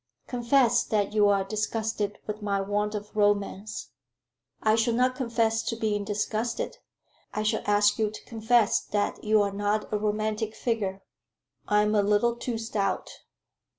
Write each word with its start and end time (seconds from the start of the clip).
"Confess 0.25 0.83
that 0.85 1.13
you 1.13 1.29
are 1.29 1.43
disgusted 1.43 2.17
with 2.25 2.41
my 2.41 2.59
want 2.59 2.95
of 2.95 3.15
romance." 3.15 3.89
"I 4.63 4.73
shall 4.73 4.95
not 4.95 5.13
confess 5.13 5.61
to 5.61 5.75
being 5.75 6.03
disgusted. 6.03 6.79
I 7.35 7.43
shall 7.43 7.61
ask 7.67 7.99
you 7.99 8.09
to 8.09 8.25
confess 8.25 8.79
that 8.79 9.23
you 9.23 9.43
are 9.43 9.53
not 9.53 9.93
a 9.93 9.99
romantic 9.99 10.55
figure." 10.55 11.03
"I 11.67 11.83
am 11.83 11.93
a 11.93 12.01
little 12.01 12.35
too 12.35 12.57
stout." 12.57 13.11